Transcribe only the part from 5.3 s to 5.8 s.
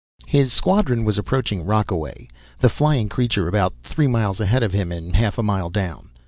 a mile